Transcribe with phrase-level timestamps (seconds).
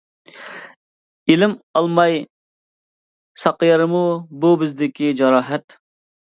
[1.33, 2.17] ئىلىم ئالماي
[3.43, 4.01] ساقىيارمۇ
[4.47, 5.79] بۇ بىزدىكى جاراھەت.